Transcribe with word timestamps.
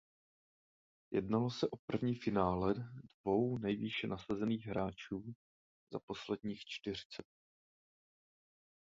Jednalo 1.11 1.49
se 1.49 1.67
o 1.67 1.77
první 1.77 2.15
finále 2.15 2.73
dvou 3.21 3.57
nejvýše 3.57 4.07
nasazených 4.07 4.65
hráčů 4.65 5.33
za 5.93 5.99
posledních 6.07 6.59
dvacet 6.65 6.69
čtyři 6.69 7.01
let. 7.19 7.25